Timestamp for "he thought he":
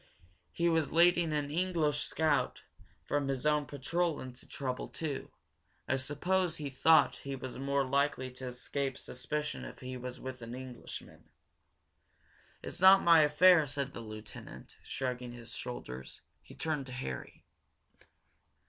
6.57-7.35